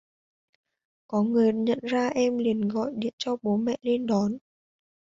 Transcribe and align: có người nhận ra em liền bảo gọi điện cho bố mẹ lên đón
có 1.07 1.21
người 1.23 1.53
nhận 1.53 1.79
ra 1.83 2.07
em 2.07 2.37
liền 2.37 2.61
bảo 2.61 2.67
gọi 2.83 2.91
điện 2.97 3.13
cho 3.17 3.37
bố 3.41 3.57
mẹ 3.57 3.77
lên 3.81 4.07
đón 4.07 4.37